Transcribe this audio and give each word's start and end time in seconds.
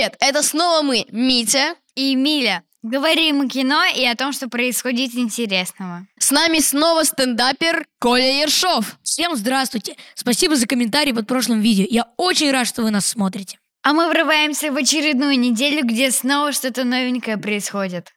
привет! 0.00 0.16
Это 0.20 0.42
снова 0.42 0.82
мы, 0.82 1.06
Митя. 1.10 1.74
И 1.94 2.14
Миля. 2.14 2.62
Говорим 2.82 3.42
о 3.42 3.48
кино 3.48 3.82
и 3.94 4.06
о 4.06 4.14
том, 4.14 4.32
что 4.32 4.48
происходит 4.48 5.14
интересного. 5.14 6.06
С 6.18 6.30
нами 6.30 6.60
снова 6.60 7.02
стендапер 7.04 7.86
Коля 7.98 8.40
Ершов. 8.40 8.96
Всем 9.02 9.36
здравствуйте! 9.36 9.96
Спасибо 10.14 10.56
за 10.56 10.66
комментарий 10.66 11.12
под 11.12 11.26
прошлым 11.26 11.60
видео. 11.60 11.84
Я 11.90 12.06
очень 12.16 12.50
рад, 12.50 12.66
что 12.66 12.82
вы 12.82 12.90
нас 12.90 13.06
смотрите. 13.06 13.58
А 13.82 13.92
мы 13.92 14.08
врываемся 14.08 14.72
в 14.72 14.76
очередную 14.76 15.38
неделю, 15.38 15.84
где 15.84 16.10
снова 16.10 16.52
что-то 16.52 16.84
новенькое 16.84 17.36
происходит. 17.36 18.14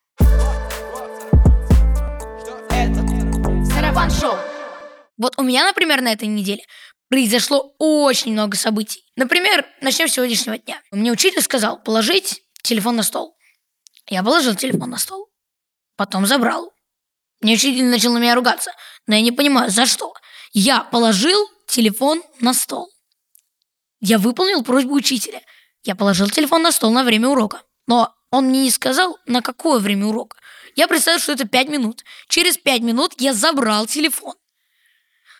Сарафан 3.73 4.09
шоу. 4.09 4.37
Вот 5.17 5.33
у 5.37 5.43
меня, 5.43 5.65
например, 5.65 6.01
на 6.01 6.13
этой 6.13 6.27
неделе 6.27 6.63
произошло 7.13 7.75
очень 7.77 8.31
много 8.31 8.57
событий. 8.57 9.05
Например, 9.15 9.67
начнем 9.81 10.07
с 10.07 10.13
сегодняшнего 10.13 10.57
дня. 10.57 10.81
Мне 10.89 11.11
учитель 11.11 11.43
сказал 11.43 11.77
положить 11.77 12.41
телефон 12.63 12.95
на 12.95 13.03
стол. 13.03 13.37
Я 14.09 14.23
положил 14.23 14.55
телефон 14.55 14.89
на 14.89 14.97
стол. 14.97 15.29
Потом 15.95 16.25
забрал. 16.25 16.73
Мне 17.39 17.53
учитель 17.53 17.85
начал 17.85 18.13
на 18.13 18.17
меня 18.17 18.33
ругаться. 18.33 18.71
Но 19.05 19.13
я 19.13 19.21
не 19.21 19.31
понимаю, 19.31 19.69
за 19.69 19.85
что. 19.85 20.15
Я 20.53 20.79
положил 20.79 21.39
телефон 21.67 22.23
на 22.39 22.55
стол. 22.55 22.89
Я 23.99 24.17
выполнил 24.17 24.63
просьбу 24.63 24.95
учителя. 24.95 25.43
Я 25.83 25.93
положил 25.93 26.27
телефон 26.31 26.63
на 26.63 26.71
стол 26.71 26.89
на 26.89 27.03
время 27.03 27.29
урока. 27.29 27.61
Но 27.85 28.11
он 28.31 28.45
мне 28.45 28.63
не 28.63 28.71
сказал, 28.71 29.19
на 29.27 29.43
какое 29.43 29.77
время 29.77 30.07
урока. 30.07 30.35
Я 30.75 30.87
представил, 30.87 31.19
что 31.19 31.33
это 31.33 31.47
5 31.47 31.69
минут. 31.69 32.03
Через 32.27 32.57
5 32.57 32.81
минут 32.81 33.13
я 33.19 33.35
забрал 33.35 33.85
телефон. 33.85 34.33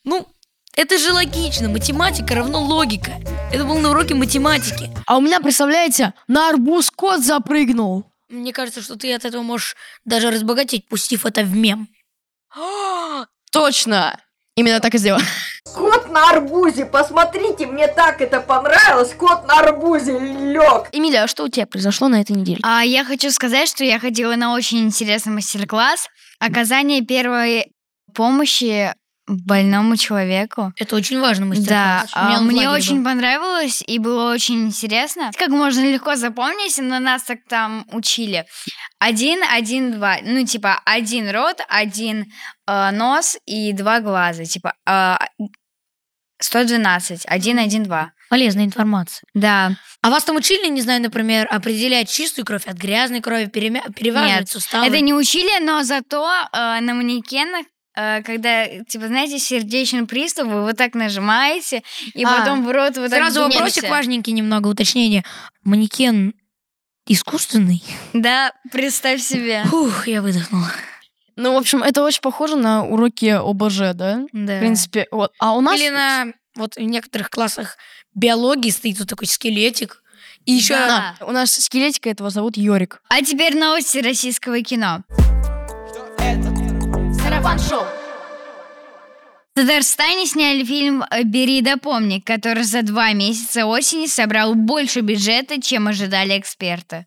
Ну, 0.03 0.28
это 0.76 0.98
же 0.98 1.13
логично. 1.13 1.70
Математика 1.70 2.36
равно 2.36 2.62
логика. 2.62 3.12
Это 3.52 3.64
был 3.64 3.80
на 3.80 3.91
уроке 3.91 4.16
математики. 4.16 4.90
А 5.05 5.18
у 5.18 5.22
меня, 5.22 5.40
представляете, 5.40 6.14
на 6.27 6.50
арбуз 6.50 6.90
кот 6.90 7.22
запрыгнул. 7.23 8.05
Мне 8.30 8.52
кажется, 8.52 8.81
что 8.81 8.95
ты 8.95 9.14
от 9.14 9.26
этого 9.26 9.44
можешь 9.44 9.76
даже 10.05 10.31
разбогатеть, 10.31 10.88
пустив 10.88 11.25
это 11.25 11.44
в 11.44 11.56
мем. 11.56 11.88
Точно! 13.52 14.20
Именно 14.56 14.80
так 14.80 14.94
и 14.95 14.97
сделал. 14.97 15.20
Кот 15.73 16.09
на 16.12 16.30
арбузе, 16.30 16.86
посмотрите, 16.86 17.66
мне 17.66 17.88
так 17.88 18.22
это 18.22 18.40
понравилось. 18.40 19.14
Кот 19.17 19.47
на 19.47 19.59
арбузе 19.59 20.19
лег. 20.19 20.90
Эмилия, 20.92 21.23
а 21.23 21.28
что 21.28 21.44
у 21.44 21.50
тебя 21.50 21.66
произошло 21.66 22.08
на 22.08 22.22
этой 22.22 22.36
неделе? 22.36 22.59
А 22.64 22.81
я 22.81 23.03
хочу 23.03 23.31
сказать, 23.31 23.67
что 23.69 23.84
я 23.84 24.00
ходила 24.00 24.36
на 24.36 24.53
очень 24.53 24.80
интересный 24.80 25.34
мастер-класс 25.34 26.08
оказание 26.40 27.02
первой 27.02 27.72
помощи 28.14 28.94
больному 29.27 29.95
человеку. 29.95 30.73
Это 30.77 30.95
очень 30.95 31.19
важно, 31.19 31.53
Да. 31.55 32.05
У 32.16 32.25
меня 32.25 32.38
а, 32.38 32.41
мне 32.41 32.69
очень 32.69 32.97
был. 32.97 33.05
понравилось 33.05 33.83
и 33.85 33.99
было 33.99 34.31
очень 34.31 34.67
интересно. 34.67 35.31
Как 35.38 35.49
можно 35.49 35.81
легко 35.81 36.16
запомнить, 36.16 36.77
но 36.77 36.99
нас 36.99 37.23
так 37.23 37.39
там 37.47 37.85
учили. 37.91 38.45
Один, 38.99 39.41
один, 39.44 39.94
два. 39.94 40.17
Ну, 40.21 40.45
типа, 40.45 40.81
один 40.85 41.29
рот, 41.29 41.61
один 41.69 42.25
э, 42.67 42.91
нос 42.91 43.38
и 43.45 43.73
два 43.73 44.01
глаза. 44.01 44.44
Типа, 44.44 44.73
э, 44.88 45.16
112, 46.39 47.25
один, 47.25 47.59
один, 47.59 47.83
два. 47.83 48.11
Полезная 48.29 48.66
информация. 48.66 49.23
Да. 49.33 49.77
А 50.01 50.09
вас 50.09 50.23
там 50.23 50.35
учили, 50.35 50.67
не 50.67 50.81
знаю, 50.81 51.01
например, 51.01 51.47
определять 51.49 52.09
чистую 52.11 52.45
кровь 52.45 52.66
от 52.66 52.75
грязной 52.75 53.21
крови, 53.21 53.45
перемя... 53.45 53.83
переваривать 53.95 54.39
Нет, 54.39 54.49
суставы? 54.49 54.85
Это 54.85 54.99
не 54.99 55.13
учили, 55.13 55.63
но 55.63 55.83
зато 55.83 56.27
э, 56.51 56.79
на 56.81 56.94
манекенах 56.94 57.66
когда, 57.94 58.67
типа, 58.67 59.08
знаете, 59.08 59.39
сердечный 59.39 60.05
приступ, 60.05 60.47
вы 60.47 60.63
вот 60.63 60.77
так 60.77 60.95
нажимаете, 60.95 61.83
и 62.13 62.23
А, 62.23 62.39
потом 62.39 62.66
в 62.66 62.72
рот 62.72 62.97
вот 62.97 63.09
Сразу 63.09 63.41
так 63.41 63.53
вопросик 63.53 63.89
важненький 63.89 64.33
немного, 64.33 64.67
уточнение. 64.67 65.23
Манекен 65.63 66.33
искусственный? 67.08 67.83
Да, 68.13 68.53
представь 68.72 69.22
себе. 69.22 69.63
Фух, 69.66 70.08
я 70.08 70.22
выдохнула. 70.22 70.72
Ну, 71.35 71.53
в 71.53 71.58
общем, 71.58 71.81
это 71.81 72.03
очень 72.03 72.22
похоже 72.22 72.55
на 72.55 72.85
уроки 72.85 73.25
ОБЖ, 73.25 73.95
да? 73.95 74.22
Да. 74.31 74.57
В 74.57 74.59
принципе, 74.59 75.07
вот. 75.12 75.31
А 75.39 75.53
у 75.53 75.62
нас... 75.62 75.79
Или 75.79 75.89
на 75.89 76.34
вот 76.56 76.75
в 76.75 76.81
некоторых 76.81 77.29
классах 77.29 77.78
биологии 78.13 78.69
стоит 78.69 79.00
вот 79.00 79.09
такой 79.09 79.28
скелетик. 79.28 80.03
И 80.45 80.51
еще 80.51 80.75
Да. 80.75 81.16
У 81.22 81.31
нас 81.31 81.51
скелетика 81.53 82.09
этого 82.09 82.29
зовут 82.29 82.57
Йорик. 82.57 83.01
А 83.09 83.22
теперь 83.22 83.57
новости 83.57 83.97
российского 84.00 84.62
кино. 84.62 85.03
Сарафан 87.44 87.59
шоу. 87.59 87.86
В 89.52 89.56
Татарстане 89.56 90.26
сняли 90.26 90.64
фильм 90.64 91.04
«Бери 91.26 91.62
да 91.62 91.76
помни», 91.78 92.20
который 92.20 92.64
за 92.64 92.84
два 92.84 93.12
месяца 93.12 93.66
осени 93.66 94.08
собрал 94.08 94.56
больше 94.56 95.02
бюджета, 95.02 95.62
чем 95.62 95.88
ожидали 95.90 96.40
эксперты. 96.40 97.06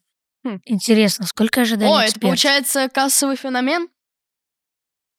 интересно, 0.66 1.26
сколько 1.26 1.62
ожидали 1.62 1.88
О, 1.88 1.96
это 1.96 2.04
эксперты? 2.04 2.26
получается 2.26 2.88
кассовый 2.92 3.36
феномен? 3.36 3.88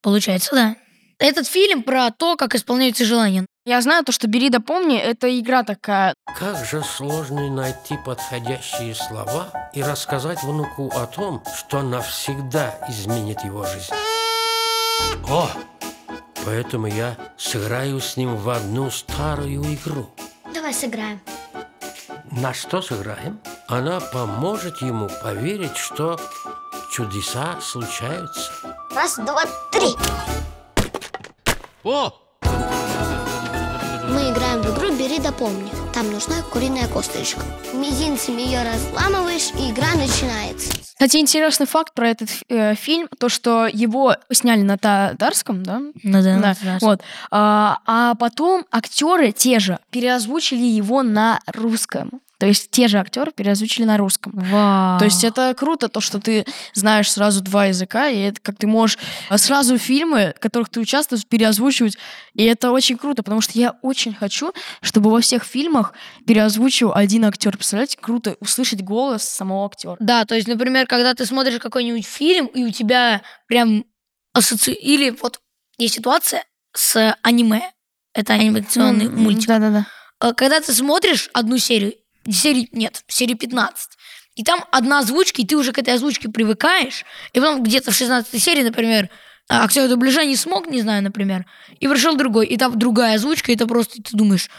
Получается, 0.04 0.54
да. 0.54 0.76
Этот 1.20 1.48
фильм 1.48 1.82
про 1.82 2.12
то, 2.12 2.36
как 2.36 2.54
исполняются 2.54 3.04
желания. 3.04 3.46
Я 3.66 3.82
знаю 3.82 4.06
то, 4.06 4.12
что 4.12 4.28
«Бери 4.28 4.50
да 4.50 4.60
помни»— 4.60 4.98
это 5.00 5.28
игра 5.40 5.64
такая. 5.64 6.14
Как 6.38 6.64
же 6.64 6.84
сложно 6.84 7.50
найти 7.50 7.96
подходящие 8.06 8.94
слова 8.94 9.72
и 9.74 9.82
рассказать 9.82 10.44
внуку 10.44 10.92
о 10.94 11.08
том, 11.08 11.44
что 11.58 11.82
навсегда 11.82 12.76
изменит 12.88 13.44
его 13.44 13.66
жизнь. 13.66 13.94
О! 15.28 15.50
Поэтому 16.46 16.88
я 16.88 17.18
сыграю 17.38 18.00
с 18.00 18.16
ним 18.16 18.38
в 18.38 18.50
одну 18.50 18.90
старую 18.90 19.62
игру. 19.74 20.09
Давай 20.53 20.74
сыграем. 20.74 21.19
На 22.31 22.53
что 22.53 22.81
сыграем? 22.81 23.40
Она 23.68 24.00
поможет 24.00 24.81
ему 24.81 25.09
поверить, 25.22 25.75
что 25.75 26.19
чудеса 26.91 27.59
случаются. 27.62 28.52
Раз, 28.96 29.18
два, 29.18 29.44
три. 29.72 29.96
О! 31.84 32.13
Мы 34.09 34.31
играем 34.31 34.62
в 34.62 34.74
игру 34.74 34.96
«Бери 34.96 35.19
да 35.19 35.31
помни». 35.31 35.72
Там 35.94 36.12
нужна 36.12 36.41
куриная 36.53 36.88
косточка. 36.88 37.41
Мизинцем 37.74 38.38
ее 38.38 38.63
разламываешь, 38.63 39.52
и 39.59 39.72
игра 39.72 39.94
начинается. 39.96 40.87
Кстати, 40.97 41.18
интересный 41.18 41.68
факт 41.68 41.94
про 41.94 42.09
этот 42.09 42.30
э, 42.50 42.74
фильм, 42.74 43.08
то, 43.19 43.30
что 43.30 43.68
его 43.68 44.16
сняли 44.31 44.63
на 44.63 44.80
татарском, 44.80 45.62
да? 45.62 45.80
Ну 46.02 46.24
да, 46.24 46.40
Да, 46.40 46.56
раз. 46.63 46.81
вот. 46.81 47.02
А, 47.30 47.78
а 47.85 48.16
потом 48.16 48.66
актеры 48.72 49.31
те 49.31 49.59
же 49.59 49.78
переозвучили 49.91 50.63
его 50.63 51.03
на 51.03 51.40
русском. 51.53 52.19
То 52.40 52.46
есть 52.46 52.70
те 52.70 52.88
же 52.88 53.00
актеры 53.00 53.31
переозвучили 53.31 53.86
на 53.86 53.98
русском. 53.98 54.31
Вау. 54.36 55.00
То 55.00 55.06
есть 55.06 55.24
это 55.24 55.56
круто, 55.58 55.90
то, 55.90 56.02
что 56.02 56.20
ты 56.20 56.46
знаешь 56.74 57.12
сразу 57.12 57.42
два 57.42 57.66
языка, 57.66 58.09
и 58.09 58.20
это 58.20 58.40
как 58.42 58.58
ты 58.58 58.68
можешь 58.68 59.00
а, 59.30 59.38
сразу 59.38 59.78
фильмы, 59.78 60.34
в 60.38 60.40
которых 60.40 60.70
ты 60.70 60.80
участвуешь, 60.80 61.25
переозвучивать. 61.25 61.98
И 62.34 62.44
это 62.44 62.72
очень 62.72 62.98
круто, 62.98 63.24
потому 63.24 63.42
что 63.42 63.58
я 63.58 63.75
очень 63.81 64.14
хочу, 64.14 64.53
чтобы 64.81 65.09
во 65.09 65.20
всех 65.20 65.44
фильмах 65.44 65.94
переозвучил 66.28 66.92
один 66.94 67.25
актер. 67.25 67.58
Представляете, 67.58 67.98
круто 68.00 68.38
услышать 68.40 68.84
голос 68.84 69.24
самого 69.24 69.66
актера. 69.66 69.98
Да, 70.00 70.25
то 70.25 70.36
есть, 70.36 70.48
например, 70.48 70.86
когда 70.86 71.16
ты 71.16 71.25
смотришь 71.25 71.59
какой-нибудь 71.59 72.06
фильм, 72.06 72.46
и 72.48 72.64
у 72.64 72.69
тебя 72.69 73.24
прям 73.48 73.86
ассоци... 74.34 74.74
Или 74.74 75.09
вот 75.09 75.40
есть 75.80 75.96
ситуация 75.96 76.44
с 76.75 77.16
аниме. 77.24 77.72
Это 78.14 78.34
анимационный 78.34 79.09
мультик. 79.09 79.48
Да-да-да. 79.48 79.88
А 80.19 80.34
Когда 80.34 80.59
ты 80.59 80.74
смотришь 80.74 81.30
одну 81.34 81.58
серию, 81.58 81.94
серии 82.32 82.70
нет, 82.72 83.04
серии 83.08 83.34
15, 83.34 83.90
и 84.36 84.44
там 84.44 84.64
одна 84.72 85.00
озвучка, 85.00 85.42
и 85.42 85.46
ты 85.46 85.56
уже 85.58 85.72
к 85.72 85.80
этой 85.80 85.96
озвучке 85.96 86.30
привыкаешь, 86.30 87.06
и 87.34 87.40
потом 87.40 87.64
где-то 87.64 87.92
в 87.92 87.96
16 87.96 88.42
серии, 88.42 88.64
например, 88.64 89.10
а, 89.50 89.64
актер 89.64 89.88
дубляжа 89.88 90.26
не 90.26 90.36
смог, 90.36 90.68
не 90.68 90.82
знаю, 90.82 91.04
например, 91.04 91.46
и 91.80 91.88
пришел 91.88 92.16
другой, 92.16 92.48
и 92.48 92.58
там 92.58 92.78
другая 92.78 93.16
озвучка, 93.16 93.52
и 93.52 93.56
это 93.56 93.66
просто 93.66 94.02
ты 94.02 94.16
думаешь, 94.16 94.50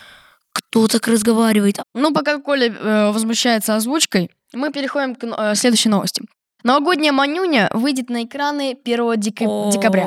кто 0.53 0.89
так 0.89 1.07
разговаривает? 1.07 1.79
Ну, 1.95 2.13
пока 2.13 2.39
Коля 2.39 2.69
э, 2.73 3.11
возмущается 3.13 3.77
озвучкой, 3.77 4.31
мы 4.53 4.73
переходим 4.73 5.15
к 5.15 5.25
э, 5.25 5.55
следующей 5.55 5.91
новости. 5.91 6.23
Новогодняя 6.65 7.13
Манюня 7.13 7.71
выйдет 7.73 8.11
на 8.11 8.25
экраны 8.25 8.77
1 8.85 9.21
дека- 9.21 9.71
декабря. 9.71 10.07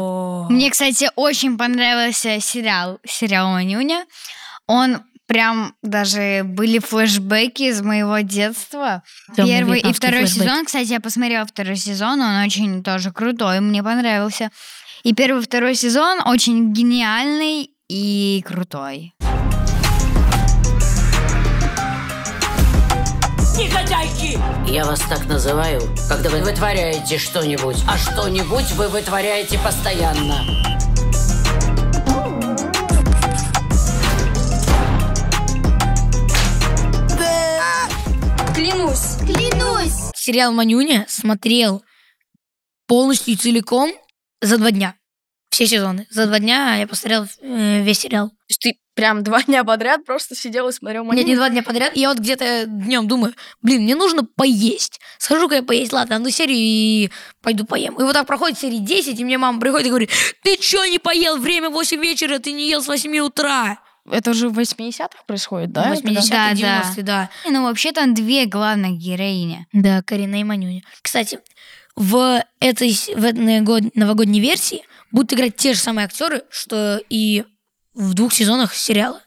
Мне, 0.49 0.69
кстати, 0.69 1.09
очень 1.15 1.57
понравился 1.57 2.41
сериал, 2.41 2.99
сериал 3.05 3.51
«Манюня». 3.51 4.05
Он 4.67 5.03
прям 5.31 5.75
даже 5.81 6.41
были 6.43 6.79
флешбеки 6.79 7.63
из 7.63 7.81
моего 7.81 8.19
детства. 8.19 9.01
Тёмный 9.33 9.59
Первый 9.59 9.79
и 9.79 9.93
второй 9.93 10.25
флешбэк. 10.25 10.43
сезон, 10.43 10.65
кстати, 10.65 10.89
я 10.89 10.99
посмотрела 10.99 11.45
второй 11.45 11.77
сезон, 11.77 12.19
он 12.19 12.43
очень 12.43 12.83
тоже 12.83 13.13
крутой, 13.13 13.61
мне 13.61 13.81
понравился. 13.81 14.49
И 15.03 15.13
первый 15.13 15.41
и 15.41 15.45
второй 15.45 15.75
сезон 15.75 16.19
очень 16.25 16.73
гениальный 16.73 17.71
и 17.87 18.43
крутой. 18.45 19.13
Я 24.67 24.85
вас 24.85 24.99
так 24.99 25.25
называю, 25.27 25.81
когда 26.09 26.29
вы 26.29 26.41
вытворяете 26.41 27.17
что-нибудь, 27.17 27.77
а 27.87 27.97
что-нибудь 27.97 28.69
вы 28.73 28.89
вытворяете 28.89 29.57
постоянно. 29.59 30.90
Клянусь, 38.91 39.17
Клянусь! 39.19 40.11
Сериал 40.15 40.51
«Манюня» 40.51 41.05
смотрел 41.07 41.81
полностью 42.87 43.33
и 43.33 43.37
целиком 43.37 43.89
за 44.41 44.57
два 44.57 44.71
дня. 44.71 44.95
Все 45.49 45.65
сезоны. 45.65 46.07
За 46.09 46.25
два 46.25 46.39
дня 46.39 46.75
я 46.75 46.87
посмотрел 46.87 47.25
э, 47.39 47.83
весь 47.83 47.99
сериал. 47.99 48.29
То 48.31 48.35
есть 48.49 48.59
ты 48.59 48.73
прям 48.93 49.23
два 49.23 49.43
дня 49.43 49.63
подряд 49.63 50.03
просто 50.03 50.35
сидел 50.35 50.67
и 50.67 50.73
смотрел 50.73 51.05
Нет, 51.05 51.13
не 51.13 51.21
«Манюню»? 51.21 51.35
два 51.37 51.49
дня 51.49 51.63
подряд. 51.63 51.95
Я 51.95 52.09
вот 52.09 52.19
где-то 52.19 52.65
днем 52.67 53.07
думаю, 53.07 53.33
блин, 53.61 53.83
мне 53.83 53.95
нужно 53.95 54.25
поесть. 54.25 54.99
Схожу-ка 55.19 55.55
я 55.55 55.63
поесть, 55.63 55.93
ладно, 55.93 56.17
одну 56.17 56.29
серию 56.29 56.57
и 56.57 57.11
пойду 57.41 57.65
поем. 57.65 57.97
И 57.97 58.03
вот 58.03 58.11
так 58.11 58.27
проходит 58.27 58.59
серии 58.59 58.79
10, 58.79 59.17
и 59.17 59.23
мне 59.23 59.37
мама 59.37 59.61
приходит 59.61 59.87
и 59.87 59.89
говорит, 59.89 60.09
ты 60.43 60.57
чё 60.57 60.83
не 60.83 60.99
поел? 60.99 61.37
Время 61.37 61.69
8 61.69 62.01
вечера, 62.01 62.39
ты 62.39 62.51
не 62.51 62.69
ел 62.69 62.83
с 62.83 62.87
8 62.87 63.19
утра. 63.19 63.79
Это 64.09 64.33
же 64.33 64.49
в 64.49 64.57
80-х 64.57 65.23
происходит, 65.27 65.71
да? 65.71 65.93
80-е, 65.93 66.29
Да, 66.29 66.53
90-е, 66.53 67.03
да. 67.03 67.29
Ну, 67.47 67.63
вообще 67.63 67.91
там 67.91 68.13
две 68.13 68.45
главных 68.45 68.97
героини. 68.97 69.67
Да, 69.73 70.01
Карина 70.01 70.39
и 70.39 70.43
Манюня. 70.43 70.81
Кстати, 71.01 71.39
в 71.95 72.43
этой 72.59 72.91
в 73.15 73.23
этой 73.23 73.91
новогодней 73.95 74.39
версии 74.39 74.83
будут 75.11 75.33
играть 75.33 75.55
те 75.55 75.73
же 75.73 75.79
самые 75.79 76.05
актеры, 76.05 76.43
что 76.49 76.99
и 77.09 77.43
в 77.93 78.13
двух 78.13 78.33
сезонах 78.33 78.73
сериала. 78.73 79.21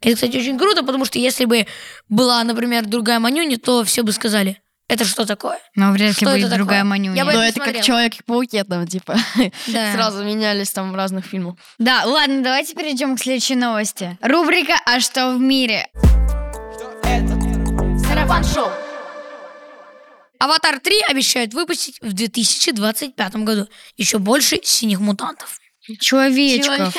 Это, 0.00 0.14
кстати, 0.14 0.36
очень 0.36 0.58
круто, 0.58 0.84
потому 0.84 1.04
что 1.04 1.18
если 1.18 1.46
бы 1.46 1.66
была, 2.08 2.44
например, 2.44 2.84
другая 2.86 3.18
Манюня, 3.18 3.58
то 3.58 3.82
все 3.82 4.02
бы 4.02 4.12
сказали, 4.12 4.60
это 4.88 5.04
что 5.04 5.26
такое? 5.26 5.58
Но 5.74 5.90
вряд 5.92 6.08
ли 6.08 6.12
Что 6.14 6.26
будет 6.26 6.48
другая 6.50 6.80
такое? 6.80 6.84
Манюня. 6.84 7.16
Я 7.16 7.24
бы- 7.24 7.32
Но 7.32 7.38
это 7.40 7.48
это 7.48 7.54
как 7.58 7.64
смотрела. 7.64 7.84
Человек-пауке 7.84 8.64
там, 8.64 8.86
типа, 8.86 9.16
Да. 9.66 9.92
сразу 9.92 10.24
менялись 10.24 10.70
там 10.70 10.92
в 10.92 10.94
разных 10.94 11.24
фильмах. 11.26 11.56
Да, 11.78 12.04
ладно, 12.04 12.42
давайте 12.42 12.74
перейдем 12.74 13.16
к 13.16 13.20
следующей 13.20 13.56
новости. 13.56 14.16
Рубрика 14.20 14.74
«А 14.86 15.00
что 15.00 15.32
в 15.32 15.40
мире?» 15.40 15.88
Сарафан 18.08 18.44
шоу! 18.44 18.70
Аватар 20.38 20.78
3 20.80 21.00
обещают 21.08 21.54
выпустить 21.54 21.98
в 22.02 22.12
2025 22.12 23.36
году. 23.36 23.66
Еще 23.96 24.18
больше 24.18 24.58
синих 24.62 25.00
мутантов. 25.00 25.58
Человечков. 26.00 26.94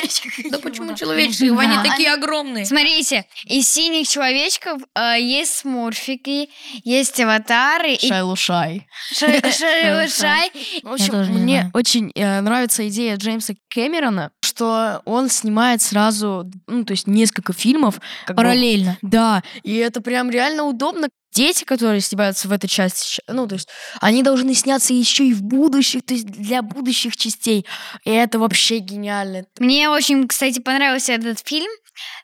Да 0.50 0.58
почему 0.58 0.94
человеческих? 0.94 1.58
Они 1.58 1.88
такие 1.88 2.12
огромные. 2.12 2.64
Смотрите, 2.64 3.26
из 3.44 3.68
синих 3.70 4.08
человечков 4.08 4.82
э, 4.94 5.16
есть 5.20 5.56
смурфики, 5.58 6.48
есть 6.84 7.18
аватары, 7.20 7.94
и 7.94 8.08
Шай-лушай. 8.08 8.86
Ша- 9.12 9.26
Ша- 9.50 10.08
Шай. 10.08 10.50
В 10.82 10.92
общем, 10.92 11.14
мне 11.34 11.70
очень 11.74 12.10
э, 12.14 12.40
нравится 12.40 12.86
идея 12.88 13.16
Джеймса 13.16 13.54
Кэмерона, 13.68 14.30
что 14.42 15.02
он 15.04 15.28
снимает 15.28 15.82
сразу, 15.82 16.50
ну, 16.66 16.84
то 16.84 16.92
есть 16.92 17.06
несколько 17.06 17.52
фильмов. 17.52 17.96
бы- 18.26 18.34
Параллельно. 18.34 18.98
Да, 19.02 19.42
и 19.62 19.74
это 19.76 20.00
прям 20.00 20.30
реально 20.30 20.64
удобно. 20.64 21.08
Дети, 21.32 21.64
которые 21.64 22.00
снимаются 22.00 22.48
в 22.48 22.52
этой 22.52 22.68
части, 22.68 23.22
ну, 23.28 23.46
то 23.46 23.54
есть 23.54 23.68
они 24.00 24.22
должны 24.22 24.54
сняться 24.54 24.94
еще 24.94 25.26
и 25.26 25.34
в 25.34 25.42
будущих, 25.42 26.02
то 26.04 26.14
есть 26.14 26.26
для 26.26 26.62
будущих 26.62 27.16
частей. 27.16 27.66
И 28.04 28.10
это 28.10 28.38
вообще 28.38 28.78
гениально. 28.78 29.44
Мне 29.58 29.90
очень, 29.90 30.26
кстати, 30.26 30.60
понравился 30.60 31.12
этот 31.12 31.40
фильм, 31.46 31.70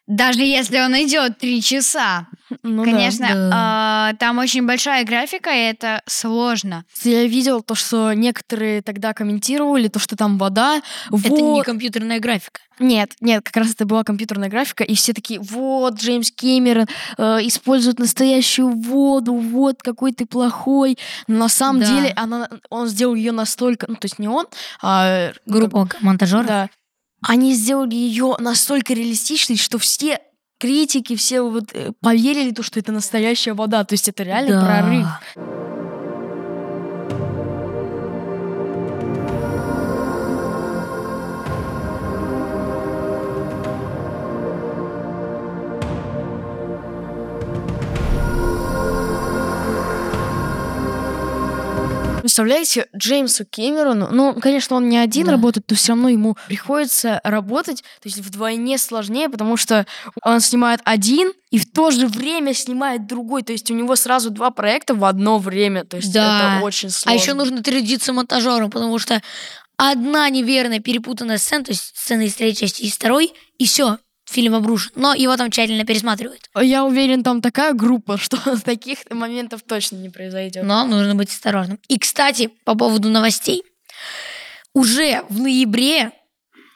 даже 0.07 0.41
если 0.41 0.79
он 0.79 0.95
идет 0.95 1.39
три 1.39 1.63
часа. 1.63 2.27
Ну 2.67 2.83
да. 2.83 2.91
Конечно, 2.91 3.29
да. 3.29 3.51
а, 3.53 4.13
там 4.15 4.39
очень 4.39 4.67
большая 4.67 5.05
графика, 5.05 5.51
и 5.51 5.59
это 5.59 6.01
сложно. 6.07 6.87
Я 7.03 7.27
видел 7.27 7.61
то, 7.61 7.75
что 7.75 8.15
некоторые 8.15 8.81
тогда 8.81 9.13
комментировали, 9.13 9.89
то, 9.89 9.99
что 9.99 10.17
там 10.17 10.39
вода. 10.39 10.81
Это 11.13 11.29
не 11.29 11.43
вот. 11.43 11.67
компьютерная 11.67 12.21
графика. 12.21 12.61
Нет, 12.79 13.13
нет, 13.21 13.45
как 13.45 13.59
раз 13.59 13.73
это 13.73 13.85
была 13.85 14.03
компьютерная 14.03 14.49
графика, 14.49 14.83
и 14.83 14.95
все 14.95 15.13
такие, 15.13 15.41
вот, 15.41 15.97
Джеймс 15.97 16.33
Кэмерон 16.33 16.87
э, 17.19 17.23
использует 17.43 17.99
настоящую 17.99 18.71
воду, 18.71 19.35
вот, 19.35 19.83
какой 19.83 20.13
ты 20.13 20.25
плохой. 20.25 20.99
Но 21.29 21.41
на 21.41 21.49
самом 21.51 21.83
Да. 21.83 21.87
деле 21.87 22.13
она, 22.17 22.49
он 22.71 22.89
сделал 22.89 23.15
ее 23.15 23.33
настолько, 23.33 23.87
ну, 23.89 23.97
то 23.97 24.07
есть 24.07 24.19
не 24.19 24.27
он, 24.27 24.47
а 24.83 25.33
Группа 25.45 25.87
монтажеров. 26.01 26.47
Да. 26.47 26.71
Они 27.21 27.53
сделали 27.53 27.95
ее 27.95 28.37
настолько 28.39 28.95
реалистичной, 28.95 29.57
что 29.57 29.79
все 29.79 30.19
критики, 30.65 31.15
все 31.15 31.43
вот 31.43 31.65
э, 31.75 31.93
поверили, 32.01 32.51
то, 32.53 32.63
что 32.63 32.81
это 32.81 32.91
настоящая 32.93 33.53
вода. 33.53 33.85
То 33.85 33.93
есть 33.95 34.09
это 34.09 34.23
реально 34.23 34.61
Да. 34.61 34.67
прорыв. 34.67 35.54
Представляете, 52.35 52.89
Джеймсу 52.97 53.47
Кэмерону, 53.49 54.09
ну, 54.11 54.35
конечно, 54.35 54.75
он 54.75 54.89
не 54.89 54.99
один 54.99 55.27
Да. 55.27 55.33
работает, 55.33 55.67
но 55.71 55.77
все 55.77 55.93
равно 55.93 56.09
ему 56.09 56.37
приходится 56.49 57.21
работать, 57.23 57.83
то 58.03 58.09
есть 58.09 58.19
вдвойне 58.19 58.77
сложнее, 58.77 59.29
потому 59.29 59.57
что 59.57 59.87
он 60.21 60.41
снимает 60.41 60.81
один 60.85 61.33
и 61.53 61.61
в 61.61 61.71
то 61.71 61.93
же 61.93 62.09
время 62.09 62.53
снимает 62.53 63.07
другой, 63.07 63.45
то 63.45 63.53
есть 63.53 63.71
у 63.71 63.75
него 63.75 63.95
сразу 63.95 64.31
два 64.31 64.51
проекта 64.51 64.97
в 64.97 65.05
одно 65.05 65.39
время, 65.39 65.85
то 65.85 65.97
есть 65.99 66.13
Да. 66.13 66.57
это 66.57 66.65
очень 66.65 66.89
А 66.89 66.91
сложно. 66.91 67.21
еще 67.21 67.35
нужно 67.35 67.63
трудиться 67.63 68.13
монтажером, 68.13 68.69
потому 68.69 68.99
что 68.99 69.23
одна 69.77 70.29
неверная 70.29 70.81
перепутанная 70.81 71.39
сцена, 71.39 71.65
то 71.65 71.71
есть 71.71 71.93
сцена 71.97 72.23
из 72.23 72.35
третьей 72.35 72.67
части 72.67 72.83
и 72.83 72.87
из 72.89 72.95
второй, 72.95 73.33
и 73.59 73.65
все, 73.65 73.99
фильм 74.25 74.55
обрушен. 74.55 74.93
Но 74.97 75.15
его 75.15 75.37
там 75.37 75.51
тщательно 75.51 75.85
пересматривают. 75.85 76.49
Я 76.61 76.85
уверен, 76.85 77.23
там 77.23 77.41
такая 77.41 77.73
группа, 77.73 78.19
что 78.19 78.39
таких 78.61 78.99
моментов 79.11 79.63
точно 79.63 79.97
не 79.97 80.09
произойдет. 80.09 80.65
Но 80.65 80.85
нужно 80.87 81.15
быть 81.15 81.31
осторожным. 81.31 81.79
И, 81.89 81.99
кстати, 81.99 82.51
по 82.65 82.75
поводу 82.75 83.09
новостей. 83.09 83.63
Уже 84.73 85.23
в 85.29 85.41
ноябре 85.41 86.11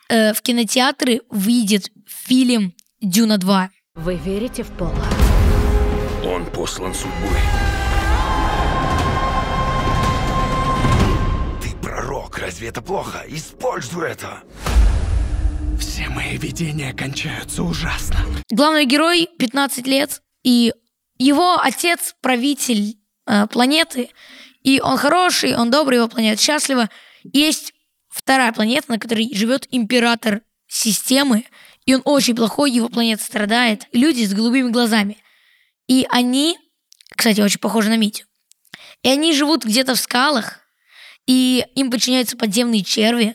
э, 0.08 0.32
в 0.32 0.40
кинотеатры 0.42 1.22
выйдет 1.30 1.90
фильм 2.06 2.74
«Дюна 3.00 3.38
2». 3.38 3.68
Вы 3.96 4.14
верите 4.14 4.62
в 4.62 4.68
Пола? 4.76 5.04
Он 6.24 6.46
послан 6.46 6.94
судьбой. 6.94 7.40
Ты 11.60 11.74
пророк, 11.82 12.38
разве 12.38 12.68
это 12.68 12.80
плохо? 12.80 13.24
Используй 13.26 14.08
это. 14.08 14.42
Все 15.98 16.08
мои 16.10 16.36
видения 16.36 16.94
кончаются 16.94 17.64
ужасно. 17.64 18.18
Главный 18.52 18.84
герой 18.84 19.28
15 19.36 19.84
лет, 19.88 20.22
и 20.44 20.72
его 21.18 21.58
отец 21.60 22.14
правитель 22.20 23.00
э, 23.26 23.48
планеты, 23.48 24.10
и 24.62 24.78
он 24.80 24.96
хороший, 24.96 25.56
он 25.56 25.72
добрый, 25.72 25.98
его 25.98 26.06
планета 26.06 26.40
счастлива. 26.40 26.88
Есть 27.24 27.74
вторая 28.08 28.52
планета, 28.52 28.92
на 28.92 29.00
которой 29.00 29.34
живет 29.34 29.66
император 29.72 30.42
системы, 30.68 31.46
и 31.84 31.96
он 31.96 32.02
очень 32.04 32.36
плохой, 32.36 32.70
его 32.70 32.88
планета 32.88 33.24
страдает. 33.24 33.88
Люди 33.90 34.22
с 34.22 34.32
голубыми 34.32 34.70
глазами. 34.70 35.18
И 35.88 36.06
они, 36.10 36.56
кстати, 37.16 37.40
очень 37.40 37.58
похожи 37.58 37.88
на 37.88 37.96
Митю. 37.96 38.24
И 39.02 39.08
они 39.08 39.32
живут 39.32 39.64
где-то 39.64 39.96
в 39.96 39.98
скалах, 39.98 40.60
и 41.26 41.66
им 41.74 41.90
подчиняются 41.90 42.36
подземные 42.36 42.84
черви. 42.84 43.34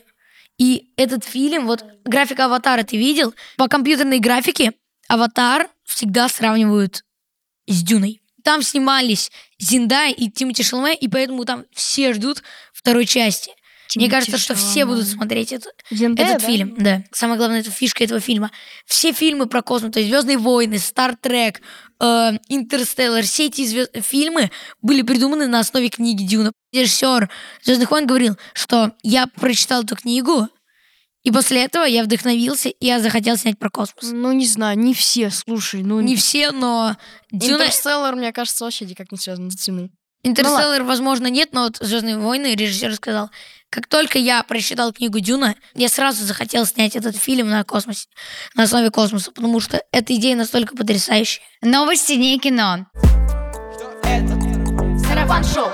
И 0.58 0.92
этот 0.96 1.24
фильм, 1.24 1.66
вот 1.66 1.84
графика 2.04 2.44
аватара 2.46 2.82
ты 2.82 2.96
видел? 2.96 3.34
По 3.56 3.68
компьютерной 3.68 4.20
графике 4.20 4.72
аватар 5.08 5.68
всегда 5.84 6.28
сравнивают 6.28 7.04
с 7.66 7.82
Дюной. 7.82 8.22
Там 8.42 8.62
снимались 8.62 9.32
Зиндай 9.58 10.12
и 10.12 10.30
Тимати 10.30 10.62
Шалме, 10.62 10.94
и 10.94 11.08
поэтому 11.08 11.44
там 11.44 11.64
все 11.72 12.12
ждут 12.12 12.42
второй 12.72 13.06
части. 13.06 13.52
Мне 13.96 14.10
кажется, 14.10 14.38
что 14.38 14.54
все 14.54 14.86
будут 14.86 15.06
смотреть 15.06 15.52
это, 15.52 15.70
Зендая, 15.90 16.26
этот 16.26 16.42
да? 16.42 16.46
фильм. 16.46 16.74
Да. 16.78 17.04
Самое 17.12 17.38
главное, 17.38 17.60
это 17.60 17.70
фишка 17.70 18.04
этого 18.04 18.20
фильма. 18.20 18.50
Все 18.86 19.12
фильмы 19.12 19.46
про 19.46 19.62
космос, 19.62 19.92
то 19.92 20.00
есть 20.00 20.10
Звездные 20.10 20.38
войны, 20.38 20.78
Стартрек, 20.78 21.60
э, 22.00 22.32
Интерстеллар, 22.48 23.22
все 23.24 23.46
эти 23.46 23.64
звезд- 23.64 24.00
фильмы 24.02 24.50
были 24.82 25.02
придуманы 25.02 25.46
на 25.46 25.60
основе 25.60 25.88
книги 25.88 26.24
Дюна. 26.24 26.52
Режиссер 26.72 27.30
Звездных 27.62 27.90
войн 27.90 28.06
говорил, 28.06 28.36
что 28.52 28.92
я 29.02 29.26
прочитал 29.26 29.84
эту 29.84 29.96
книгу, 29.96 30.48
и 31.22 31.30
после 31.30 31.64
этого 31.64 31.84
я 31.84 32.02
вдохновился, 32.04 32.68
и 32.68 32.86
я 32.86 33.00
захотел 33.00 33.36
снять 33.36 33.58
про 33.58 33.70
космос. 33.70 34.10
Ну, 34.12 34.32
не 34.32 34.46
знаю, 34.46 34.78
не 34.78 34.92
все, 34.92 35.30
слушай, 35.30 35.82
ну... 35.82 36.00
Не 36.00 36.16
все, 36.16 36.50
но 36.50 36.96
Дюна... 37.30 37.62
Интерстеллар, 37.62 38.14
мне 38.14 38.30
кажется, 38.32 38.64
вообще 38.64 38.84
никак 38.84 39.10
не 39.10 39.16
связан 39.18 39.50
с 39.50 39.54
Дюной. 39.54 39.90
Интерстеллар, 40.22 40.82
возможно, 40.82 41.26
нет, 41.28 41.50
но 41.52 41.64
вот 41.64 41.78
Звездные 41.80 42.18
войны 42.18 42.54
режиссер 42.54 42.94
сказал, 42.94 43.30
как 43.74 43.88
только 43.88 44.20
я 44.20 44.40
прочитал 44.44 44.92
книгу 44.92 45.18
Дюна, 45.18 45.56
я 45.74 45.88
сразу 45.88 46.24
захотел 46.24 46.64
снять 46.64 46.94
этот 46.94 47.16
фильм 47.16 47.48
на 47.48 47.64
космосе, 47.64 48.06
на 48.54 48.62
основе 48.62 48.90
космоса, 48.90 49.32
потому 49.32 49.58
что 49.58 49.82
эта 49.90 50.14
идея 50.14 50.36
настолько 50.36 50.76
потрясающая. 50.76 51.42
Новости 51.60 52.12
не 52.12 52.38
кино. 52.38 52.86
Сарафан 55.08 55.42
шоу! 55.42 55.72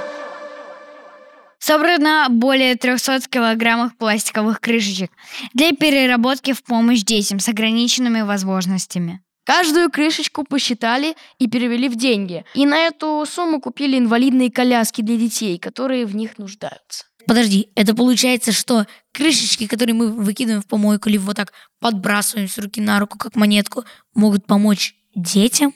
Собрано 1.59 2.29
более 2.31 2.75
300 2.75 3.21
килограммов 3.29 3.95
пластиковых 3.99 4.63
крышечек 4.63 5.11
для 5.53 5.73
переработки 5.73 6.55
в 6.55 6.65
помощь 6.65 7.03
детям 7.03 7.39
с 7.39 7.49
ограниченными 7.49 8.23
возможностями. 8.23 9.21
Каждую 9.45 9.91
крышечку 9.91 10.45
посчитали 10.45 11.17
и 11.39 11.49
перевели 11.49 11.91
в 11.91 11.97
деньги. 11.97 12.47
И 12.55 12.65
на 12.65 12.79
эту 12.79 13.27
сумму 13.31 13.61
купили 13.61 13.99
инвалидные 13.99 14.51
коляски 14.51 15.03
для 15.03 15.19
детей, 15.19 15.59
которые 15.59 16.07
в 16.07 16.17
них 16.17 16.39
нуждаются. 16.39 17.10
Подожди, 17.31 17.69
это 17.77 17.95
получается, 17.95 18.51
что 18.51 18.89
крышечки, 19.13 19.69
которые 19.69 19.95
мы 19.95 20.11
выкидываем 20.11 20.63
в 20.63 20.67
помойку, 20.67 21.09
либо 21.09 21.23
вот 21.23 21.37
так 21.37 21.53
подбрасываем 21.79 22.49
с 22.49 22.59
руки 22.59 22.81
на 22.81 22.99
руку, 22.99 23.19
как 23.19 23.37
монетку, 23.37 23.85
могут 24.15 24.47
помочь 24.47 24.97
детям? 25.15 25.73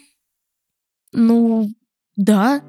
Ну, 1.13 1.71
да. 2.17 2.61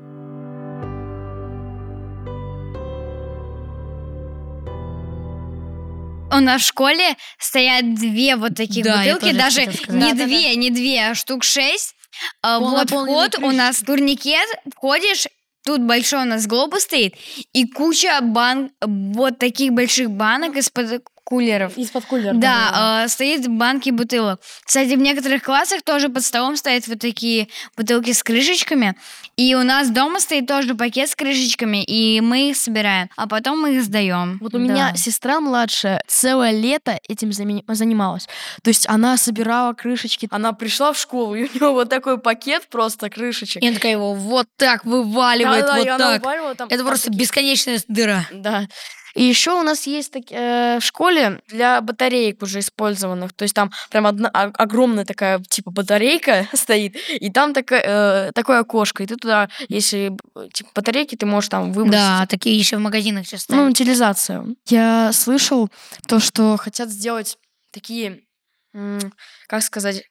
У 6.31 6.39
нас 6.39 6.61
в 6.61 6.65
школе 6.67 7.17
стоят 7.39 7.95
две 7.95 8.35
вот 8.35 8.53
таких 8.53 8.83
Да, 8.85 8.97
бутылки, 8.99 9.21
тоже 9.21 9.35
даже 9.35 9.65
не 9.65 10.11
Да-да-да. 10.11 10.25
две, 10.27 10.55
не 10.57 10.69
две, 10.69 11.07
а 11.07 11.15
штук 11.15 11.43
шесть. 11.43 11.95
А, 12.43 12.59
Вот 12.59 12.69
Полнополные 12.91 13.29
вход 13.29 13.39
у 13.39 13.51
нас 13.51 13.79
турникет, 13.79 14.47
входишь, 14.75 15.25
тут 15.65 15.81
большой 15.81 16.21
у 16.21 16.25
нас 16.25 16.47
глобус 16.47 16.83
стоит, 16.83 17.15
и 17.53 17.67
куча 17.67 18.19
бан 18.21 18.71
вот 18.81 19.39
таких 19.39 19.73
больших 19.73 20.11
банок 20.11 20.55
из-под 20.55 21.03
кулеров. 21.25 21.77
Из-под 21.77 22.05
кулера. 22.05 22.33
Да, 22.35 23.03
э, 23.03 23.07
стоит 23.09 23.47
банки 23.49 23.89
бутылок. 23.89 24.39
Кстати, 24.63 24.93
в 24.95 24.99
некоторых 24.99 25.43
классах 25.43 25.81
тоже 25.81 26.07
под 26.07 26.23
столом 26.23 26.55
стоят 26.55 26.87
вот 26.87 26.99
такие 26.99 27.49
бутылки 27.75 28.13
с 28.13 28.23
крышечками. 28.23 28.95
И 29.35 29.53
у 29.55 29.63
нас 29.63 29.89
дома 29.89 30.21
стоит 30.21 30.47
тоже 30.47 30.75
пакет 30.75 31.09
с 31.09 31.15
крышечками, 31.15 31.83
и 31.83 32.21
мы 32.21 32.51
их 32.51 32.55
собираем, 32.57 33.09
а 33.17 33.27
потом 33.27 33.59
мы 33.59 33.75
их 33.75 33.83
сдаем. 33.83 34.37
Вот 34.39 34.53
у 34.53 34.59
меня 34.59 34.91
Да. 34.91 34.97
сестра 34.97 35.41
младшая 35.41 36.01
целое 36.07 36.51
лето 36.51 36.99
этим 37.09 37.33
занималась. 37.33 38.27
То 38.63 38.69
есть 38.69 38.87
она 38.87 39.17
собирала 39.17 39.73
крышечки. 39.73 40.27
Она 40.31 40.53
пришла 40.53 40.93
в 40.93 40.97
школу, 40.97 41.35
и 41.35 41.43
у 41.43 41.53
нее 41.53 41.71
вот 41.71 41.89
такой 41.89 42.17
пакет 42.19 42.67
просто 42.69 43.09
крышечек. 43.09 43.61
И 43.61 43.67
она 43.67 43.75
такая 43.75 43.93
его 43.93 44.13
вот 44.13 44.47
так 44.57 44.85
вываливает, 44.85 45.65
Да-да, 45.65 45.79
и 45.79 45.89
вот 45.89 45.97
так. 45.97 46.21
уваливала 46.23 46.55
там- 46.55 46.67
Это 46.69 46.77
там 46.77 46.87
просто 46.87 47.05
такие- 47.07 47.19
бесконечная 47.19 47.81
дыра. 47.87 48.25
Да. 48.31 48.67
И 49.15 49.23
еще 49.23 49.51
у 49.59 49.63
нас 49.63 49.87
есть 49.87 50.11
так- 50.11 50.29
э, 50.31 50.77
в 50.79 50.83
школе 50.83 51.41
для 51.47 51.81
батареек 51.81 52.41
уже 52.43 52.59
использованных. 52.59 53.33
То 53.33 53.43
есть 53.43 53.55
там 53.55 53.71
прям 53.89 54.05
одна 54.07 54.29
о- 54.29 54.51
огромная 54.63 55.05
такая 55.05 55.39
типа 55.39 55.71
батарейка 55.71 56.47
стоит, 56.53 56.95
и 57.09 57.31
там 57.31 57.53
такая, 57.53 58.27
э, 58.27 58.31
такое 58.33 58.59
окошко. 58.59 59.03
И 59.03 59.07
ты 59.07 59.15
туда, 59.15 59.49
если 59.69 60.11
э, 60.35 60.49
типа 60.53 60.69
батарейки, 60.75 61.15
ты 61.15 61.25
можешь 61.25 61.49
там 61.49 61.71
выбросить. 61.71 61.97
Да, 61.97 62.25
такие 62.27 62.57
еще 62.57 62.77
в 62.77 62.81
магазинах 62.81 63.25
сейчас 63.25 63.47
Ну, 63.49 63.67
утилизацию. 63.69 64.55
Я 64.67 65.11
слышал 65.13 65.69
то, 66.07 66.19
что 66.19 66.57
хотят 66.57 66.89
сделать 66.89 67.37
такие, 67.71 68.21
как 69.47 69.63
сказать, 69.63 70.03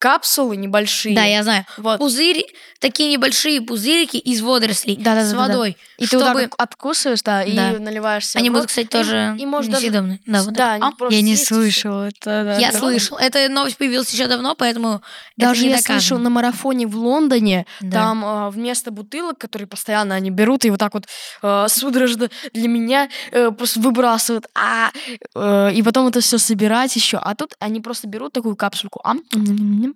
капсулы 0.00 0.56
небольшие. 0.56 1.14
Да, 1.14 1.24
я 1.24 1.42
знаю. 1.44 1.66
Вот. 1.76 1.98
Пузыри, 1.98 2.46
такие 2.80 3.12
небольшие 3.12 3.60
пузырики 3.60 4.16
из 4.16 4.40
водорослей 4.40 4.96
Да-да-да-да-да. 4.96 5.28
с 5.30 5.34
водой. 5.34 5.76
И 5.98 6.06
ты 6.06 6.16
вот 6.16 6.24
чтобы... 6.24 6.40
так 6.42 6.54
откусываешь, 6.56 7.22
да, 7.22 7.44
и 7.44 7.54
Да. 7.54 7.72
наливаешь 7.78 8.26
себе 8.26 8.40
Они 8.40 8.48
в 8.48 8.52
будут, 8.54 8.62
рот. 8.64 8.68
кстати, 8.70 8.86
И- 8.86 8.88
тоже 8.88 9.36
и, 9.38 9.44
может 9.46 9.70
даже... 9.70 9.90
Да, 10.26 10.42
вот 10.42 10.54
да, 10.54 10.72
они 10.72 10.84
А? 10.84 10.90
просто 10.92 11.14
Я 11.14 11.20
не 11.22 11.34
и 11.34 11.36
слышала. 11.36 12.08
Это, 12.08 12.44
да, 12.44 12.58
Я 12.58 12.72
да. 12.72 12.78
слышал. 12.78 13.18
Эта 13.18 13.46
новость 13.50 13.76
появилась 13.76 14.10
еще 14.10 14.26
давно, 14.26 14.54
поэтому 14.54 15.02
Даже 15.36 15.66
я 15.66 15.76
доказано. 15.76 16.00
слышал 16.00 16.18
на 16.18 16.30
марафоне 16.30 16.86
в 16.86 16.96
Лондоне, 16.96 17.66
Да. 17.82 17.90
там 18.00 18.24
а, 18.24 18.50
вместо 18.50 18.90
бутылок, 18.90 19.36
которые 19.36 19.68
постоянно 19.68 20.14
они 20.14 20.30
берут 20.30 20.64
и 20.64 20.70
вот 20.70 20.80
так 20.80 20.94
вот 20.94 21.04
э, 21.42 21.66
судорожно 21.68 22.30
для 22.54 22.68
меня 22.68 23.10
э, 23.32 23.50
просто 23.50 23.80
выбрасывают, 23.80 24.46
а, 24.54 24.90
э, 25.34 25.72
и 25.74 25.82
потом 25.82 26.06
это 26.08 26.20
все 26.20 26.38
собирать 26.38 26.96
еще. 26.96 27.18
А 27.18 27.34
тут 27.34 27.54
они 27.58 27.80
просто 27.82 28.08
берут 28.08 28.32
такую 28.32 28.56
капсульку, 28.56 29.00
ам, 29.04 29.20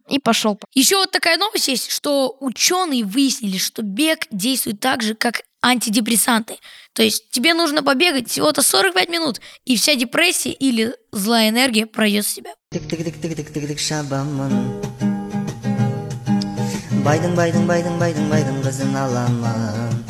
и 0.09 0.19
пошел. 0.19 0.59
Еще 0.75 0.97
вот 0.97 1.11
такая 1.11 1.37
новость 1.39 1.69
есть, 1.69 1.91
что 1.91 2.37
ученые 2.41 3.05
выяснили, 3.05 3.59
что 3.59 3.83
бег 3.83 4.27
действует 4.31 4.81
так 4.81 5.03
же, 5.03 5.15
как 5.15 5.43
антидепрессанты. 5.63 6.57
То 6.93 7.03
есть 7.03 7.31
тебе 7.31 7.55
нужно 7.55 7.83
побегать 7.83 8.29
всего-то 8.29 8.63
45 8.63 9.09
минут, 9.09 9.41
и 9.65 9.77
вся 9.77 9.95
депрессия 9.95 10.53
или 10.53 10.95
злая 11.11 11.49
энергия 11.49 11.87
пройдет 11.87 12.27
с 12.27 12.35
тебя. 12.35 12.55
Тик-тик-тик-тик-тик-тик 12.71 13.79
шабамын 13.79 14.83
Байдың 17.05 17.35
байдың 17.37 17.67
байдың 17.69 17.99
байдың 18.01 18.31
байдың 18.33 18.61
қызын 18.65 18.95
аламын 18.97 20.05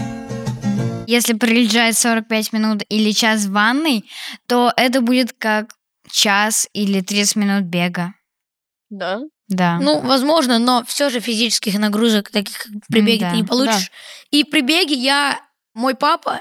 Если 1.06 1.34
пролежать 1.34 1.98
45 1.98 2.52
минут 2.52 2.82
или 2.88 3.10
час 3.10 3.46
в 3.46 3.52
ванной, 3.52 4.04
то 4.46 4.72
это 4.76 5.00
будет 5.00 5.32
как 5.32 5.74
час 6.10 6.68
или 6.72 7.00
30 7.00 7.36
минут 7.36 7.64
бега. 7.64 8.14
Да. 8.90 9.20
Да. 9.54 9.78
Ну, 9.80 10.00
возможно, 10.00 10.58
но 10.58 10.84
все 10.87 11.11
же 11.11 11.20
физических 11.20 11.78
нагрузок, 11.78 12.30
таких 12.30 12.58
как 12.58 12.73
при 12.88 13.00
беге, 13.00 13.26
да, 13.26 13.30
ты 13.30 13.37
не 13.37 13.44
получишь. 13.44 13.90
И 14.30 14.44
при 14.44 14.61
беге 14.61 14.94
я, 14.94 15.40
мой 15.75 15.94
папа, 15.94 16.40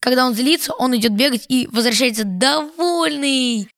когда 0.00 0.26
он 0.26 0.34
злится, 0.34 0.72
он 0.74 0.96
идет 0.96 1.12
бегать 1.12 1.44
и 1.48 1.68
возвращается 1.72 2.24
довольный. 2.24 3.68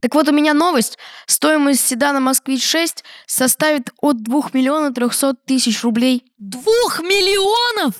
Так 0.00 0.14
вот, 0.14 0.28
у 0.28 0.32
меня 0.32 0.52
новость. 0.52 0.98
Стоимость 1.26 1.86
седана 1.86 2.18
«Москвич-6» 2.20 3.04
составит 3.26 3.90
от 4.00 4.22
2 4.22 4.50
миллионов 4.52 4.94
300 4.94 5.34
тысяч 5.46 5.82
рублей. 5.84 6.24
Двух 6.38 7.00
миллионов? 7.00 7.94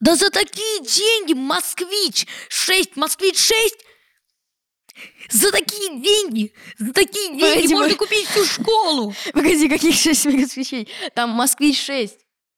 Да 0.00 0.16
за 0.16 0.30
такие 0.30 0.80
деньги 0.80 1.34
москвич 1.34 2.26
6, 2.48 2.96
москвич 2.96 3.38
6 3.38 3.76
за 5.30 5.50
такие 5.52 6.00
деньги, 6.00 6.52
за 6.78 6.92
такие 6.92 7.28
деньги 7.30 7.40
Погоди, 7.42 7.74
можно 7.74 7.94
погоди. 7.94 7.96
купить 7.96 8.28
всю 8.28 8.44
школу. 8.44 9.14
Погоди, 9.32 9.68
каких 9.68 9.94
6 9.94 10.26
москвичей? 10.26 10.88
Там 11.14 11.30
«Москвич-6». 11.30 12.10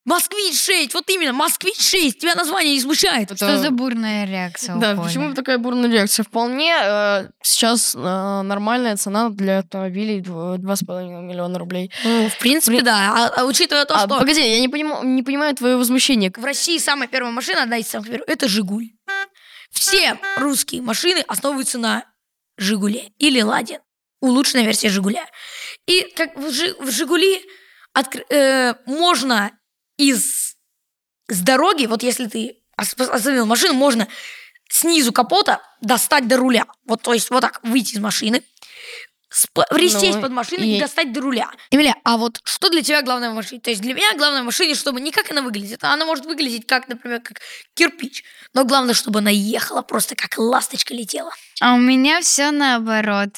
Москвич 0.05 0.55
6, 0.61 0.95
вот 0.95 1.11
именно, 1.11 1.33
москвич 1.33 1.81
6, 1.81 2.21
тебя 2.21 2.37
название 2.37 2.75
не 2.75 2.81
смущает. 2.81 3.33
Что 3.35 3.59
за 3.59 3.71
бурная 3.73 4.25
реакция 4.25 4.77
Да, 4.77 4.95
почему 4.95 5.35
такая 5.35 5.59
бурная 5.59 5.91
реакция? 5.91 6.23
Вполне 6.23 6.73
э, 6.81 7.29
сейчас 7.43 7.93
э, 7.97 7.99
нормальная 7.99 8.97
цена 8.97 9.31
для 9.31 9.59
автомобилей 9.59 10.21
дв- 10.21 10.59
2,5 10.59 11.23
миллиона 11.23 11.59
рублей. 11.59 11.91
Ну, 12.05 12.29
в 12.29 12.39
принципе, 12.39 12.83
да, 12.83 13.15
а, 13.35 13.41
а 13.41 13.45
учитывая 13.47 13.85
то, 13.85 13.97
А, 13.97 13.99
что 14.07 14.19
погоди, 14.21 14.41
я 14.41 14.61
не, 14.61 14.69
понимаю, 14.69 15.03
не 15.05 15.25
понимаю 15.25 15.57
твое 15.57 15.77
возмущение. 15.77 16.31
в 16.37 16.45
России 16.45 16.79
самая 16.79 17.09
первая 17.09 17.33
машина, 17.33 17.65
одна 17.65 17.79
из 17.79 17.89
самых 17.89 18.07
первых, 18.09 18.29
это 18.29 18.47
«Жигуль». 18.47 18.91
Все 19.73 20.17
русские 20.37 20.83
машины 20.83 21.25
основываются 21.27 21.79
на 21.79 22.05
«Жигуле» 22.57 23.13
или 23.19 23.41
«Ладе». 23.41 23.81
Улучшенная 24.21 24.65
версия 24.65 24.89
«Жигуля». 24.89 25.27
И 25.87 26.03
как 26.17 26.37
в, 26.37 26.51
«Жи- 26.51 26.75
в 26.81 26.91
«Жигули» 26.91 27.43
откр- 27.95 28.25
э, 28.31 28.75
можно 28.87 29.53
из 29.99 30.57
с 31.29 31.41
дороги, 31.41 31.87
вот 31.87 32.03
если 32.03 32.27
ты 32.27 32.63
ос- 32.79 32.95
остановил 32.99 33.47
машину, 33.47 33.75
можно 33.75 34.07
снизу 34.69 35.13
капота 35.13 35.61
достать 35.81 36.29
до 36.29 36.37
руля. 36.37 36.67
Вот, 36.87 37.03
то 37.03 37.13
есть 37.15 37.31
вот 37.31 37.41
так 37.41 37.61
выйти 37.63 37.95
из 37.95 38.01
машины, 38.01 38.43
сп- 39.29 39.67
сесть 39.89 40.17
Ну, 40.17 40.23
под 40.23 40.33
машину 40.33 40.65
и... 40.65 40.77
и- 40.77 40.81
достать 40.81 41.13
до 41.13 41.21
руля. 41.21 41.51
Эмиля, 41.71 41.95
а 42.05 42.17
вот 42.17 42.41
что 42.45 42.69
для 42.71 42.83
тебя 42.83 43.03
главное 43.03 43.31
в 43.31 43.35
машине? 43.35 43.61
То 43.61 43.71
есть 43.71 43.83
для 43.83 43.95
меня 43.95 44.15
главное 44.17 44.43
в 44.43 44.45
машине, 44.47 44.75
чтобы 44.75 45.01
не 45.01 45.11
как 45.13 45.31
она 45.31 45.43
выглядит, 45.43 45.83
а 45.85 45.93
она 45.93 46.05
может 46.05 46.27
выглядеть 46.27 46.67
как, 46.67 46.89
например, 46.89 47.21
как 47.21 47.41
кирпич. 47.75 48.25
Но 48.55 48.65
главное, 48.65 48.95
чтобы 48.95 49.19
она 49.21 49.31
ехала 49.31 49.83
просто 49.83 50.15
как 50.15 50.39
ласточка 50.39 50.95
летела. 50.95 51.31
А 51.61 51.75
у 51.75 51.79
меня 51.79 52.21
все 52.21 52.51
наоборот. 52.51 53.31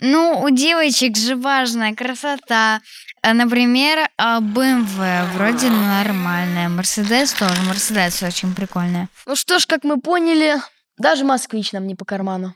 Ну, 0.00 0.40
у 0.42 0.50
девочек 0.50 1.16
же 1.16 1.34
важная 1.36 1.94
красота. 1.94 2.80
А, 3.22 3.34
Например, 3.34 4.08
а, 4.16 4.40
BMW 4.40 5.24
вроде 5.32 5.68
нормальная. 5.70 6.68
Мерседес 6.68 7.32
тоже. 7.32 7.60
Мерседес 7.62 8.22
очень 8.22 8.54
прикольная. 8.54 9.08
Ну 9.26 9.34
что 9.34 9.58
ж, 9.58 9.66
как 9.66 9.82
мы 9.84 10.00
поняли, 10.00 10.56
даже 10.96 11.24
москвич 11.24 11.72
нам 11.72 11.86
не 11.86 11.94
по 11.94 12.04
карману. 12.04 12.54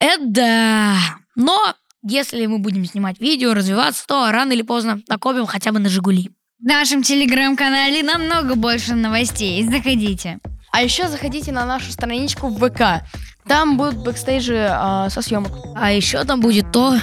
Это 0.00 0.18
да. 0.20 0.96
Но 1.36 1.74
если 2.02 2.46
мы 2.46 2.58
будем 2.58 2.84
снимать 2.84 3.20
видео, 3.20 3.54
развиваться, 3.54 4.04
то 4.06 4.30
рано 4.30 4.52
или 4.52 4.62
поздно 4.62 5.00
накопим 5.08 5.46
хотя 5.46 5.72
бы 5.72 5.78
на 5.78 5.88
«Жигули». 5.88 6.30
В 6.60 6.64
нашем 6.64 7.02
телеграм-канале 7.02 8.02
намного 8.02 8.54
больше 8.54 8.94
новостей. 8.94 9.64
Заходите. 9.64 10.38
А 10.70 10.82
еще 10.82 11.08
заходите 11.08 11.52
на 11.52 11.66
нашу 11.66 11.90
страничку 11.92 12.48
в 12.48 12.58
ВК. 12.58 13.04
Там 13.46 13.76
будут 13.76 13.96
бэкстейджи 14.04 14.68
а, 14.70 15.10
со 15.10 15.22
съемок. 15.22 15.52
А 15.74 15.92
еще 15.92 16.22
там 16.24 16.40
будет 16.40 16.70
то, 16.70 16.96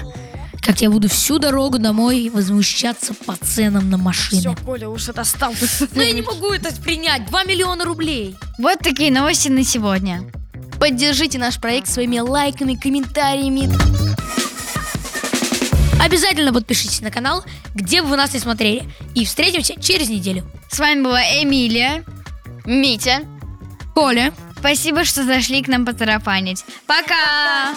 как 0.62 0.82
я 0.82 0.90
буду 0.90 1.10
всю 1.10 1.40
дорогу 1.40 1.78
домой 1.78 2.32
возмущаться 2.34 3.14
по 3.14 3.36
ценам 3.36 3.90
на 3.90 3.98
машины. 3.98 4.40
Все, 4.40 4.56
Коля, 4.66 4.90
уж 4.90 5.10
это 5.10 5.24
стал. 5.24 5.54
Ну 5.94 6.02
я 6.02 6.14
не 6.14 6.22
могу 6.22 6.52
это 6.52 6.74
принять. 6.82 7.28
2 7.28 7.44
миллиона 7.44 7.86
рублей. 7.86 8.36
Вот 8.58 8.80
такие 8.80 9.12
новости 9.12 9.50
на 9.50 9.64
сегодня. 9.64 10.24
Поддержите 10.80 11.38
наш 11.38 11.60
проект 11.60 11.88
своими 11.88 12.20
лайками, 12.20 12.76
комментариями. 12.76 13.70
Обязательно 16.00 16.54
подпишитесь 16.54 17.02
на 17.02 17.12
канал, 17.12 17.44
где 17.76 18.02
бы 18.02 18.10
вы 18.10 18.18
нас 18.18 18.34
не 18.34 18.40
смотрели. 18.40 18.84
И 19.16 19.26
встретимся 19.26 19.80
через 19.80 20.10
неделю. 20.10 20.44
С 20.72 20.80
вами 20.80 21.04
была 21.04 21.22
Эмилия. 21.22 22.04
Митя. 22.66 23.22
Коля. 23.94 24.34
Спасибо, 24.58 25.06
что 25.06 25.24
зашли 25.24 25.62
к 25.64 25.68
нам 25.68 25.86
потарафанить. 25.86 26.66
Пока! 26.86 27.74